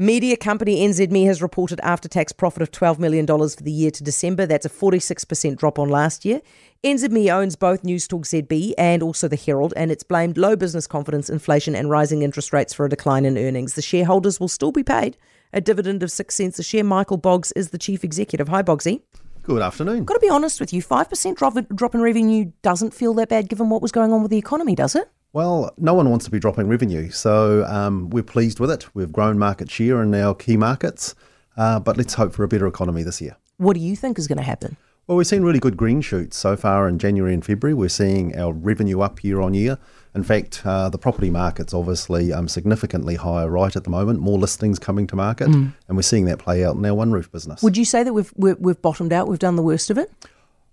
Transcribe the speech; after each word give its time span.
Media 0.00 0.36
company 0.36 0.86
NZME 0.86 1.26
has 1.26 1.42
reported 1.42 1.80
after 1.82 2.06
tax 2.06 2.30
profit 2.30 2.62
of 2.62 2.70
$12 2.70 3.00
million 3.00 3.26
for 3.26 3.64
the 3.64 3.72
year 3.72 3.90
to 3.90 4.04
December. 4.04 4.46
That's 4.46 4.64
a 4.64 4.70
46% 4.70 5.56
drop 5.56 5.76
on 5.76 5.88
last 5.88 6.24
year. 6.24 6.40
NZME 6.84 7.34
owns 7.34 7.56
both 7.56 7.82
Newstalk 7.82 8.20
ZB 8.20 8.74
and 8.78 9.02
also 9.02 9.26
the 9.26 9.34
Herald, 9.34 9.74
and 9.76 9.90
it's 9.90 10.04
blamed 10.04 10.38
low 10.38 10.54
business 10.54 10.86
confidence, 10.86 11.28
inflation, 11.28 11.74
and 11.74 11.90
rising 11.90 12.22
interest 12.22 12.52
rates 12.52 12.72
for 12.72 12.86
a 12.86 12.88
decline 12.88 13.24
in 13.24 13.36
earnings. 13.36 13.74
The 13.74 13.82
shareholders 13.82 14.38
will 14.38 14.46
still 14.46 14.70
be 14.70 14.84
paid 14.84 15.16
a 15.52 15.60
dividend 15.60 16.04
of 16.04 16.12
six 16.12 16.36
cents 16.36 16.60
a 16.60 16.62
share. 16.62 16.84
Michael 16.84 17.16
Boggs 17.16 17.50
is 17.56 17.70
the 17.70 17.78
chief 17.78 18.04
executive. 18.04 18.46
Hi, 18.46 18.62
Boggsy. 18.62 19.02
Good 19.42 19.62
afternoon. 19.62 20.04
Got 20.04 20.14
to 20.14 20.20
be 20.20 20.28
honest 20.28 20.60
with 20.60 20.72
you, 20.72 20.80
5% 20.80 21.34
drop, 21.34 21.56
drop 21.74 21.96
in 21.96 22.02
revenue 22.02 22.52
doesn't 22.62 22.94
feel 22.94 23.14
that 23.14 23.30
bad 23.30 23.48
given 23.48 23.68
what 23.68 23.82
was 23.82 23.90
going 23.90 24.12
on 24.12 24.22
with 24.22 24.30
the 24.30 24.38
economy, 24.38 24.76
does 24.76 24.94
it? 24.94 25.10
Well, 25.32 25.74
no 25.76 25.92
one 25.92 26.08
wants 26.08 26.24
to 26.24 26.30
be 26.30 26.38
dropping 26.38 26.68
revenue, 26.68 27.10
so 27.10 27.64
um, 27.66 28.08
we're 28.08 28.22
pleased 28.22 28.60
with 28.60 28.70
it. 28.70 28.86
We've 28.94 29.12
grown 29.12 29.38
market 29.38 29.70
share 29.70 30.02
in 30.02 30.14
our 30.14 30.34
key 30.34 30.56
markets, 30.56 31.14
uh, 31.56 31.80
but 31.80 31.98
let's 31.98 32.14
hope 32.14 32.32
for 32.32 32.44
a 32.44 32.48
better 32.48 32.66
economy 32.66 33.02
this 33.02 33.20
year. 33.20 33.36
What 33.58 33.74
do 33.74 33.80
you 33.80 33.94
think 33.94 34.18
is 34.18 34.26
going 34.26 34.38
to 34.38 34.44
happen? 34.44 34.78
Well, 35.06 35.16
we've 35.16 35.26
seen 35.26 35.42
really 35.42 35.58
good 35.58 35.76
green 35.76 36.00
shoots 36.00 36.36
so 36.36 36.56
far 36.56 36.88
in 36.88 36.98
January 36.98 37.34
and 37.34 37.44
February. 37.44 37.74
We're 37.74 37.88
seeing 37.88 38.38
our 38.38 38.52
revenue 38.52 39.00
up 39.00 39.22
year 39.22 39.40
on 39.40 39.54
year. 39.54 39.78
In 40.14 40.22
fact, 40.22 40.62
uh, 40.64 40.88
the 40.88 40.98
property 40.98 41.30
market's 41.30 41.74
obviously 41.74 42.32
um, 42.32 42.48
significantly 42.48 43.16
higher 43.16 43.50
right 43.50 43.74
at 43.74 43.84
the 43.84 43.90
moment. 43.90 44.20
More 44.20 44.38
listings 44.38 44.78
coming 44.78 45.06
to 45.08 45.16
market, 45.16 45.48
mm. 45.48 45.72
and 45.88 45.96
we're 45.96 46.02
seeing 46.02 46.24
that 46.26 46.38
play 46.38 46.64
out 46.64 46.76
in 46.76 46.84
our 46.84 46.92
OneRoof 46.96 47.30
business. 47.30 47.62
Would 47.62 47.76
you 47.76 47.84
say 47.84 48.02
that 48.02 48.12
we've 48.12 48.32
we've 48.36 48.80
bottomed 48.80 49.12
out? 49.12 49.28
We've 49.28 49.38
done 49.38 49.56
the 49.56 49.62
worst 49.62 49.90
of 49.90 49.98
it? 49.98 50.10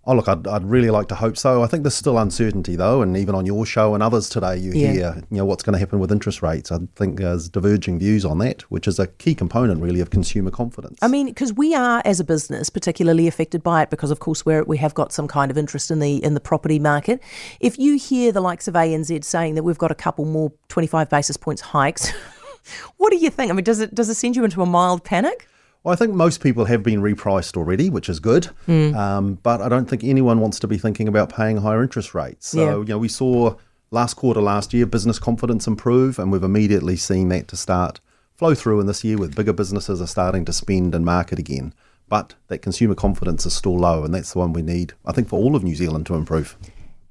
Oh, 0.08 0.14
look, 0.14 0.28
I'd, 0.28 0.48
I'd 0.48 0.64
really 0.64 0.92
like 0.92 1.08
to 1.08 1.16
hope 1.16 1.36
so. 1.36 1.64
I 1.64 1.68
think 1.68 1.82
there's 1.84 1.96
still 1.96 2.20
uncertainty, 2.20 2.76
though, 2.76 3.02
and 3.02 3.18
even 3.18 3.34
on 3.34 3.46
your 3.48 3.66
show 3.66 3.96
and 3.96 4.04
others 4.04 4.30
today, 4.30 4.56
you 4.58 4.72
yeah. 4.74 4.92
hear 4.92 5.24
you 5.32 5.38
know 5.38 5.46
what's 5.46 5.64
going 5.64 5.74
to 5.74 5.80
happen 5.80 6.00
with 6.00 6.12
interest 6.12 6.44
rates. 6.44 6.72
I 6.72 6.78
think 6.96 7.18
there's 7.18 7.50
diverging 7.50 7.98
views 7.98 8.24
on 8.24 8.38
that, 8.40 8.62
which 8.64 8.88
is 8.88 9.00
a 9.00 9.08
key 9.08 9.34
component, 9.34 9.82
really, 9.82 10.02
of 10.02 10.12
consumer 10.12 10.52
confidence. 10.52 11.00
I 11.02 11.08
mean, 11.08 11.26
because 11.26 11.54
we 11.54 11.74
are, 11.74 12.04
as 12.06 12.20
a 12.20 12.24
business, 12.24 12.70
particularly 12.70 13.28
affected 13.28 13.64
by 13.64 13.82
it, 13.82 13.90
because 13.90 14.12
of 14.12 14.20
course 14.20 14.46
we 14.46 14.62
we 14.62 14.78
have 14.78 14.94
got 14.94 15.12
some 15.12 15.28
kind 15.28 15.50
of 15.50 15.58
interest 15.58 15.90
in 15.90 16.00
the 16.00 16.24
in 16.24 16.36
the 16.36 16.40
property 16.40 16.78
market. 16.78 17.22
If 17.60 17.80
you 17.80 17.98
hear 17.98 18.32
the 18.32 18.42
likes 18.42 18.68
of 18.68 18.76
ANZ 18.76 19.24
saying 19.24 19.56
that 19.56 19.64
we've 19.64 19.78
got 19.78 19.90
a 19.90 19.96
couple 19.96 20.26
more 20.26 20.52
25 20.68 21.10
basis 21.10 21.36
points 21.36 21.62
hikes, 21.62 22.12
what 22.98 23.10
do 23.12 23.18
you 23.18 23.32
think? 23.32 23.50
I 23.50 23.56
mean, 23.56 23.64
does 23.64 23.80
it 23.80 23.96
does 23.96 24.10
it 24.10 24.16
send 24.16 24.36
you 24.36 24.44
into 24.44 24.62
a 24.62 24.68
mild 24.68 25.04
panic? 25.04 25.48
Well, 25.86 25.94
I 25.94 25.98
think 25.98 26.16
most 26.16 26.42
people 26.42 26.66
have 26.66 26.82
been 26.82 27.00
repriced 27.00 27.56
already, 27.56 27.92
which 27.92 28.10
is 28.10 28.20
good. 28.20 28.50
Mm. 28.68 28.96
Um, 28.96 29.36
but 29.44 29.62
I 29.62 29.70
don't 29.70 29.88
think 29.88 30.04
anyone 30.04 30.40
wants 30.40 30.58
to 30.62 30.68
be 30.68 30.80
thinking 30.80 31.08
about 31.08 31.30
paying 31.30 31.58
higher 31.58 31.84
interest 31.84 32.16
rates. 32.16 32.48
So, 32.48 32.60
yeah. 32.60 32.78
you 32.78 32.86
know, 32.86 32.98
we 32.98 33.08
saw 33.08 33.56
last 33.92 34.16
quarter 34.16 34.42
last 34.42 34.74
year 34.74 34.88
business 34.88 35.20
confidence 35.20 35.68
improve, 35.68 36.18
and 36.18 36.32
we've 36.32 36.42
immediately 36.42 36.96
seen 36.96 37.30
that 37.30 37.48
to 37.50 37.56
start 37.56 38.00
flow 38.34 38.56
through 38.56 38.80
in 38.80 38.88
this 38.88 39.04
year 39.04 39.20
with 39.20 39.36
bigger 39.36 39.54
businesses 39.54 40.02
are 40.02 40.08
starting 40.08 40.44
to 40.46 40.54
spend 40.54 40.96
and 40.96 41.06
market 41.06 41.38
again. 41.38 41.72
But 42.10 42.34
that 42.48 42.64
consumer 42.64 42.96
confidence 42.96 43.46
is 43.46 43.54
still 43.54 43.78
low, 43.78 44.04
and 44.04 44.12
that's 44.12 44.34
the 44.34 44.40
one 44.40 44.54
we 44.54 44.64
need, 44.64 44.94
I 45.06 45.12
think, 45.12 45.30
for 45.30 45.38
all 45.38 45.56
of 45.56 45.64
New 45.64 45.76
Zealand 45.76 46.08
to 46.08 46.16
improve. 46.16 46.58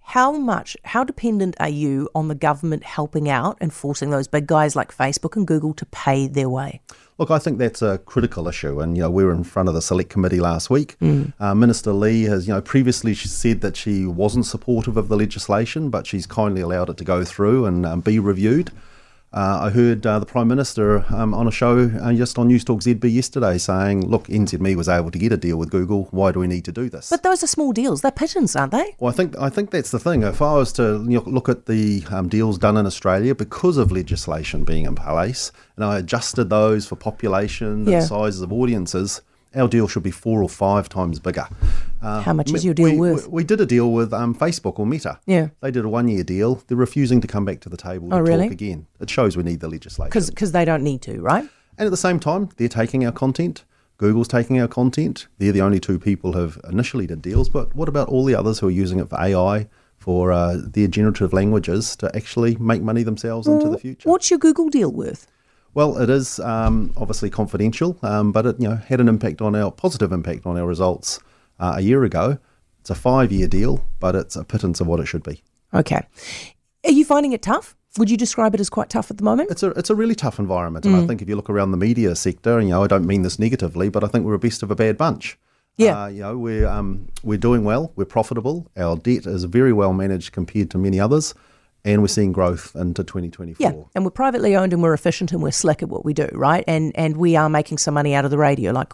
How 0.09 0.33
much, 0.33 0.77
how 0.85 1.03
dependent 1.03 1.57
are 1.59 1.69
you 1.69 2.11
on 2.15 2.29
the 2.29 2.35
government 2.35 2.85
helping 2.85 3.29
out 3.29 3.57
and 3.61 3.73
forcing 3.73 4.11
those 4.11 4.29
big 4.29 4.47
guys 4.47 4.77
like 4.77 4.95
Facebook 4.95 5.35
and 5.35 5.47
Google 5.47 5.73
to 5.75 5.87
pay 5.87 6.29
their 6.29 6.49
way? 6.49 6.83
Look, 7.17 7.31
I 7.31 7.39
think 7.39 7.59
that's 7.59 7.81
a 7.81 7.99
critical 7.99 8.47
issue, 8.47 8.81
and 8.81 8.97
you 8.97 9.03
know 9.03 9.11
we 9.11 9.25
were 9.25 9.33
in 9.33 9.45
front 9.45 9.69
of 9.69 9.75
the 9.75 9.81
select 9.81 10.11
committee 10.11 10.41
last 10.41 10.69
week. 10.69 10.99
Mm. 11.01 11.33
Uh, 11.41 11.55
Minister 11.55 11.93
Lee 11.93 12.25
has, 12.25 12.47
you 12.47 12.53
know, 12.53 12.61
previously 12.61 13.15
she 13.15 13.29
said 13.29 13.63
that 13.63 13.77
she 13.77 14.05
wasn't 14.05 14.47
supportive 14.47 14.99
of 14.99 15.09
the 15.09 15.17
legislation, 15.17 15.89
but 15.89 16.07
she's 16.07 16.27
kindly 16.27 16.61
allowed 16.61 16.91
it 16.91 16.99
to 16.99 17.05
go 17.05 17.25
through 17.25 17.65
and 17.65 17.87
um, 17.87 18.01
be 18.01 18.19
reviewed. 18.19 18.71
Uh, 19.35 19.63
I 19.63 19.71
heard 19.71 20.07
uh, 20.07 20.21
the 20.21 20.27
Prime 20.27 20.47
Minister 20.47 21.05
um, 21.13 21.35
on 21.35 21.49
a 21.49 21.51
show 21.51 21.91
uh, 22.01 22.13
just 22.13 22.39
on 22.39 22.49
Newstalk 22.49 22.83
ZB 22.85 23.13
yesterday 23.13 23.59
saying, 23.59 24.07
look, 24.07 24.29
NZME 24.29 24.77
was 24.77 24.89
able 24.89 25.11
to 25.11 25.19
get 25.19 25.33
a 25.33 25.37
deal 25.37 25.57
with 25.57 25.71
Google. 25.71 26.07
Why 26.13 26.31
do 26.31 26.39
we 26.39 26.47
need 26.47 26.65
to 26.67 26.73
do 26.73 26.89
this? 26.89 27.11
But 27.11 27.25
those 27.25 27.43
are 27.43 27.49
small 27.49 27.73
deals. 27.73 28.03
They're 28.03 28.13
pittance, 28.13 28.55
aren't 28.55 28.71
they? 28.71 28.95
Well, 29.01 29.13
I 29.13 29.17
think 29.17 29.37
I 29.37 29.51
think 29.51 29.73
that's 29.73 29.91
the 29.91 29.99
thing. 29.99 30.23
If 30.23 30.41
I 30.41 30.55
was 30.55 30.73
to 30.75 31.05
you 31.09 31.19
know, 31.19 31.25
look 31.27 31.49
at 31.49 31.67
the 31.67 32.05
um, 32.11 32.29
deals 32.29 32.59
done 32.59 32.77
in 32.77 32.87
Australia 32.87 33.35
because 33.35 33.77
of 33.77 33.91
legislation 33.91 34.63
being 34.63 34.85
in 34.85 34.95
place, 34.95 35.51
and 35.75 35.85
I 35.85 35.99
adjusted 35.99 36.49
those 36.49 36.87
for 36.87 36.95
population 36.95 37.89
yeah. 37.89 37.99
and 37.99 38.07
sizes 38.07 38.41
of 38.41 38.53
audiences– 38.53 39.21
our 39.57 39.69
deal 39.69 39.87
should 39.87 40.03
be 40.03 40.11
four 40.11 40.43
or 40.43 40.49
five 40.49 40.89
times 40.89 41.21
bigger. 41.21 41.47
Uh, 42.05 42.21
How 42.21 42.35
much 42.35 42.53
is 42.53 42.65
your 42.65 42.75
deal 42.75 42.91
we, 42.91 42.99
worth? 42.99 43.29
We, 43.29 43.37
we, 43.37 43.45
did 43.45 43.63
a 43.63 43.67
deal 43.67 43.91
with 43.91 44.13
um, 44.13 44.35
Facebook 44.35 44.79
or 44.79 44.87
Meta. 44.87 45.19
Yeah. 45.25 45.49
They 45.61 45.71
did 45.71 45.87
a 45.87 45.89
one 45.89 46.07
year 46.07 46.23
deal. 46.23 46.57
They're 46.67 46.77
refusing 46.77 47.23
to 47.23 47.27
come 47.27 47.47
back 47.47 47.61
to 47.61 47.71
the 47.71 47.79
table 47.79 48.11
to 48.11 48.17
oh, 48.17 48.21
really? 48.21 48.45
talk 48.45 48.53
again. 48.53 48.87
It 49.01 49.09
shows 49.09 49.39
we 49.39 49.43
need 49.43 49.61
the 49.61 49.69
legislation. 49.69 50.11
Because 50.11 50.53
they 50.53 50.67
don't 50.67 50.83
need 50.83 51.01
to, 51.03 51.19
right? 51.23 51.49
And 51.79 51.87
at 51.87 51.91
the 51.91 51.97
same 51.97 52.21
time, 52.21 52.51
they're 52.59 52.69
taking 52.69 53.07
our 53.07 53.13
content. 53.13 53.65
Google's 53.97 54.29
taking 54.29 54.61
our 54.61 54.69
content. 54.69 55.29
They're 55.39 55.53
the 55.53 55.63
only 55.63 55.81
two 55.81 55.99
people 55.99 56.35
who 56.35 56.41
have 56.41 56.61
initially 56.69 57.07
did 57.07 57.23
deals. 57.23 57.49
But 57.49 57.75
what 57.75 57.89
about 57.89 58.09
all 58.09 58.27
the 58.27 58.35
others 58.35 58.59
who 58.59 58.69
are 58.69 58.73
using 58.73 59.01
it 59.01 59.09
for 59.09 59.19
AI, 59.19 59.67
for 59.97 60.31
uh, 60.31 60.59
their 60.59 60.89
generative 60.89 61.33
languages 61.33 61.97
to 61.97 62.15
actually 62.15 62.57
make 62.57 62.83
money 62.83 63.03
themselves 63.03 63.49
into 63.49 63.71
the 63.71 63.79
future? 63.79 64.11
What's 64.11 64.31
your 64.31 64.39
Google 64.39 64.69
deal 64.69 64.93
worth? 64.93 65.27
Well, 65.73 65.97
it 65.97 66.11
is 66.11 66.39
um, 66.41 66.93
obviously 66.99 67.31
confidential, 67.31 67.99
um, 68.03 68.31
but 68.31 68.45
it 68.45 68.57
you 68.61 68.69
know 68.69 68.77
had 68.77 69.01
an 69.01 69.09
impact 69.09 69.41
on 69.41 69.57
our 69.57 69.73
positive 69.73 70.13
impact 70.13 70.45
on 70.45 70.59
our 70.59 70.67
results 70.67 71.19
uh, 71.59 71.75
a 71.77 71.81
year 71.81 72.05
ago. 72.05 72.39
It's 72.81 72.91
a 72.91 72.95
five-year 72.95 73.49
deal, 73.49 73.85
but 73.99 74.15
it's 74.15 74.37
a 74.37 74.45
pittance 74.45 74.81
of 74.81 74.87
what 74.87 75.01
it 75.01 75.07
should 75.07 75.23
be. 75.23 75.43
Okay, 75.73 76.07
are 76.85 76.91
you 76.91 77.05
finding 77.05 77.33
it 77.33 77.43
tough? 77.43 77.75
Would 77.97 78.11
you 78.11 78.17
describe 78.17 78.55
it 78.55 78.61
as 78.61 78.69
quite 78.69 78.91
tough 78.91 79.11
at 79.11 79.19
the 79.19 79.25
moment? 79.25 79.51
It's 79.51 79.63
a 79.63 79.71
it's 79.71 79.91
a 79.91 79.95
really 79.95 80.15
tough 80.15 80.39
environment, 80.39 80.85
and 80.85 80.97
I 80.97 81.01
mm. 81.01 81.07
think 81.07 81.23
if 81.23 81.29
you 81.29 81.37
look 81.37 81.49
around 81.49 81.71
the 81.71 81.77
media 81.77 82.15
sector, 82.15 82.59
and 82.59 82.69
you 82.69 82.75
know, 82.75 82.83
I 82.83 82.87
don't 82.87 83.07
mean 83.07 83.23
this 83.23 83.39
negatively, 83.39 83.89
but 83.89 84.05
I 84.05 84.09
think 84.09 84.25
we're 84.25 84.35
a 84.35 84.39
best 84.39 84.63
of 84.63 84.71
a 84.71 84.75
bad 84.75 84.99
bunch. 84.99 85.39
Yeah, 85.77 86.05
uh, 86.05 86.07
you 86.09 86.21
know, 86.21 86.37
we're 86.37 86.69
um, 86.69 87.09
we're 87.23 87.39
doing 87.39 87.65
well, 87.65 87.93
we're 87.97 88.05
profitable, 88.05 88.67
our 88.77 88.97
debt 88.97 89.27
is 89.27 89.45
very 89.45 89.73
well 89.73 89.93
managed 89.93 90.33
compared 90.33 90.71
to 90.73 90.79
many 90.79 91.01
others 91.01 91.35
and 91.85 92.01
we're 92.01 92.09
seeing 92.09 92.33
growth 92.33 92.75
into 92.75 93.05
2024. 93.05 93.57
Yeah, 93.59 93.85
and 93.95 94.05
we're 94.05 94.11
privately 94.11 94.57
owned 94.57 94.73
and 94.73 94.83
we're 94.83 94.95
efficient 94.95 95.33
and 95.33 95.43
we're 95.43 95.51
slick 95.51 95.83
at 95.83 95.89
what 95.89 96.05
we 96.05 96.15
do, 96.15 96.29
right? 96.33 96.65
And 96.67 96.93
and 96.97 97.17
we 97.17 97.37
are 97.37 97.49
making 97.49 97.79
some 97.79 97.95
money 97.95 98.15
out 98.15 98.25
of 98.25 98.31
the 98.31 98.39
radio, 98.39 98.73
like 98.73 98.93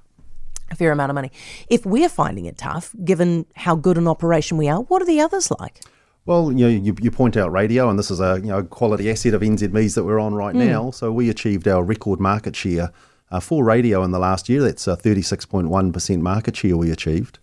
a 0.71 0.77
fair 0.77 0.93
amount 0.93 1.11
of 1.11 1.15
money. 1.15 1.31
If 1.69 1.85
we're 1.85 2.09
finding 2.09 2.47
it 2.47 2.59
tough, 2.59 2.95
given 3.05 3.47
how 3.57 3.75
good 3.75 3.99
an 3.99 4.09
operation 4.09 4.57
we 4.57 4.69
are, 4.69 4.81
what 4.83 5.03
are 5.03 5.07
the 5.07 5.21
others 5.21 5.51
like? 5.59 5.81
Well, 6.27 6.53
you, 6.53 6.67
know, 6.67 6.69
you, 6.69 6.97
you 7.01 7.11
point 7.11 7.37
out 7.37 7.51
radio, 7.51 7.89
and 7.89 7.99
this 7.99 8.11
is 8.11 8.21
a 8.21 8.41
you 8.41 8.49
know 8.49 8.63
quality 8.63 9.11
asset 9.11 9.35
of 9.35 9.43
NZME's 9.43 9.95
that 9.95 10.05
we're 10.05 10.21
on 10.21 10.35
right 10.35 10.55
mm. 10.55 10.67
now. 10.67 10.91
So 10.91 11.11
we 11.11 11.31
achieved 11.31 11.67
our 11.67 11.83
record 11.83 12.21
market 12.21 12.55
share 12.55 12.93
uh, 13.31 13.41
for 13.41 13.65
radio 13.65 14.03
in 14.05 14.11
the 14.11 14.19
last 14.19 14.49
year. 14.49 14.61
That's 14.61 14.87
a 14.87 14.97
36.1% 14.97 16.21
market 16.21 16.57
share 16.57 16.77
we 16.77 16.91
achieved. 16.91 17.39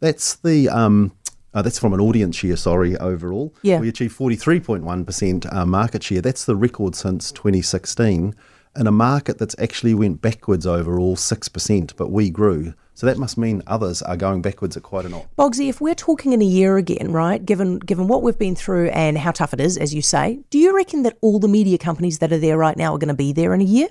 That's 0.00 0.36
the 0.36 0.68
um, 0.68 1.12
uh, 1.54 1.62
that's 1.62 1.78
from 1.78 1.94
an 1.94 2.00
audience 2.00 2.36
share, 2.36 2.56
sorry, 2.56 2.96
overall. 2.98 3.54
Yeah. 3.62 3.80
We 3.80 3.88
achieved 3.88 4.16
43.1% 4.16 5.52
uh, 5.52 5.66
market 5.66 6.02
share. 6.02 6.20
That's 6.20 6.44
the 6.44 6.54
record 6.54 6.94
since 6.94 7.32
2016 7.32 8.34
in 8.76 8.86
a 8.86 8.92
market 8.92 9.38
that's 9.38 9.54
actually 9.58 9.94
went 9.94 10.20
backwards 10.20 10.66
overall 10.66 11.16
6%, 11.16 11.96
but 11.96 12.10
we 12.10 12.30
grew. 12.30 12.74
So 12.94 13.06
that 13.06 13.16
must 13.16 13.38
mean 13.38 13.62
others 13.66 14.02
are 14.02 14.16
going 14.16 14.42
backwards 14.42 14.76
at 14.76 14.82
quite 14.82 15.04
a 15.04 15.08
lot. 15.08 15.28
Boggsy, 15.36 15.68
if 15.68 15.80
we're 15.80 15.94
talking 15.94 16.32
in 16.32 16.42
a 16.42 16.44
year 16.44 16.76
again, 16.76 17.12
right, 17.12 17.44
given 17.44 17.78
given 17.78 18.08
what 18.08 18.24
we've 18.24 18.38
been 18.38 18.56
through 18.56 18.88
and 18.88 19.16
how 19.16 19.30
tough 19.30 19.54
it 19.54 19.60
is, 19.60 19.76
as 19.76 19.94
you 19.94 20.02
say, 20.02 20.40
do 20.50 20.58
you 20.58 20.74
reckon 20.74 21.04
that 21.04 21.16
all 21.20 21.38
the 21.38 21.46
media 21.46 21.78
companies 21.78 22.18
that 22.18 22.32
are 22.32 22.38
there 22.38 22.58
right 22.58 22.76
now 22.76 22.94
are 22.94 22.98
going 22.98 23.06
to 23.06 23.14
be 23.14 23.32
there 23.32 23.54
in 23.54 23.60
a 23.60 23.64
year? 23.64 23.88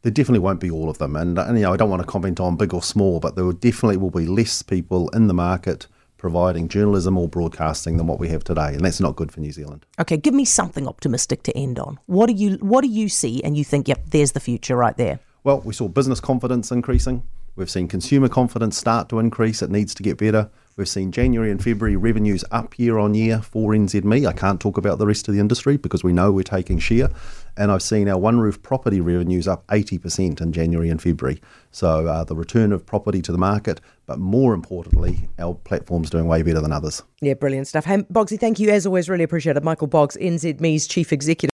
There 0.00 0.12
definitely 0.12 0.38
won't 0.38 0.60
be 0.60 0.70
all 0.70 0.88
of 0.88 0.96
them. 0.96 1.14
And, 1.14 1.38
and 1.38 1.58
you 1.58 1.64
know, 1.64 1.74
I 1.74 1.76
don't 1.76 1.90
want 1.90 2.00
to 2.00 2.08
comment 2.08 2.40
on 2.40 2.56
big 2.56 2.72
or 2.72 2.82
small, 2.82 3.20
but 3.20 3.36
there 3.36 3.52
definitely 3.52 3.98
will 3.98 4.10
be 4.10 4.26
less 4.26 4.62
people 4.62 5.10
in 5.10 5.26
the 5.26 5.34
market 5.34 5.86
providing 6.18 6.68
journalism 6.68 7.16
or 7.16 7.28
broadcasting 7.28 7.96
than 7.96 8.06
what 8.06 8.18
we 8.18 8.28
have 8.28 8.44
today, 8.44 8.74
and 8.74 8.84
that's 8.84 9.00
not 9.00 9.16
good 9.16 9.32
for 9.32 9.40
New 9.40 9.52
Zealand. 9.52 9.86
Okay, 9.98 10.16
give 10.16 10.34
me 10.34 10.44
something 10.44 10.86
optimistic 10.86 11.42
to 11.44 11.56
end 11.56 11.78
on. 11.78 11.98
What 12.06 12.26
do 12.26 12.34
you 12.34 12.56
what 12.56 12.82
do 12.82 12.88
you 12.88 13.08
see, 13.08 13.42
and 13.42 13.56
you 13.56 13.64
think, 13.64 13.88
yep, 13.88 14.04
there's 14.10 14.32
the 14.32 14.40
future 14.40 14.76
right 14.76 14.96
there? 14.96 15.20
Well, 15.44 15.60
we 15.60 15.72
saw 15.72 15.88
business 15.88 16.20
confidence 16.20 16.70
increasing. 16.70 17.22
We've 17.56 17.70
seen 17.70 17.88
consumer 17.88 18.28
confidence 18.28 18.76
start 18.76 19.08
to 19.08 19.18
increase. 19.18 19.62
It 19.62 19.70
needs 19.70 19.94
to 19.94 20.02
get 20.02 20.18
better. 20.18 20.50
We've 20.78 20.88
seen 20.88 21.10
January 21.10 21.50
and 21.50 21.62
February 21.62 21.96
revenues 21.96 22.44
up 22.52 22.78
year 22.78 22.98
on 22.98 23.12
year 23.12 23.40
for 23.42 23.72
NZME. 23.72 24.28
I 24.28 24.32
can't 24.32 24.60
talk 24.60 24.78
about 24.78 24.98
the 24.98 25.08
rest 25.08 25.26
of 25.26 25.34
the 25.34 25.40
industry 25.40 25.76
because 25.76 26.04
we 26.04 26.12
know 26.12 26.30
we're 26.30 26.44
taking 26.44 26.78
share. 26.78 27.08
And 27.56 27.72
I've 27.72 27.82
seen 27.82 28.08
our 28.08 28.16
OneRoof 28.16 28.62
property 28.62 29.00
revenues 29.00 29.48
up 29.48 29.66
80% 29.66 30.40
in 30.40 30.52
January 30.52 30.88
and 30.88 31.02
February. 31.02 31.42
So 31.72 32.06
uh, 32.06 32.22
the 32.22 32.36
return 32.36 32.70
of 32.70 32.86
property 32.86 33.20
to 33.22 33.32
the 33.32 33.38
market, 33.38 33.80
but 34.06 34.20
more 34.20 34.54
importantly, 34.54 35.28
our 35.36 35.54
platform's 35.54 36.10
doing 36.10 36.28
way 36.28 36.42
better 36.42 36.60
than 36.60 36.70
others. 36.70 37.02
Yeah, 37.20 37.34
brilliant 37.34 37.66
stuff. 37.66 37.84
Hey, 37.84 37.98
Boggsy, 38.04 38.38
thank 38.38 38.60
you 38.60 38.70
as 38.70 38.86
always. 38.86 39.08
Really 39.08 39.24
appreciate 39.24 39.56
it. 39.56 39.64
Michael 39.64 39.88
Boggs, 39.88 40.16
NZME's 40.20 40.86
Chief 40.86 41.12
Executive. 41.12 41.50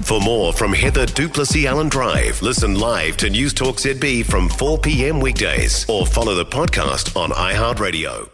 For 0.00 0.22
more 0.22 0.54
from 0.54 0.72
Heather 0.72 1.04
du 1.04 1.28
Plessis-Allen 1.28 1.90
Drive, 1.90 2.40
listen 2.40 2.78
live 2.78 3.18
to 3.18 3.26
Newstalk 3.28 3.76
ZB 3.76 4.24
from 4.24 4.48
4 4.48 4.78
p.m. 4.78 5.20
weekdays 5.20 5.84
or 5.86 6.06
follow 6.06 6.34
the 6.34 6.46
podcast 6.46 7.14
on 7.14 7.28
iHeartRadio. 7.28 8.33